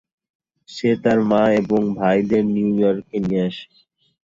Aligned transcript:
সে 0.69 0.89
তার 1.03 1.19
মা 1.29 1.41
এবং 1.59 1.81
সব 1.85 1.95
ভাইদের 1.99 2.43
নিউ 2.53 2.69
ইয়র্কে 2.79 3.17
নিয়ে 3.25 3.43
আসে। 3.47 3.65